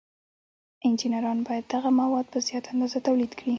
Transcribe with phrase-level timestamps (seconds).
[0.85, 3.49] انجینران باید دغه مواد په زیاته اندازه تولید کړي.